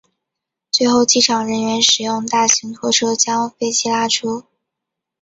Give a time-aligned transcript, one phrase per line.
[0.71, 4.45] 最后机场人员使用大型拖车将飞机拉出。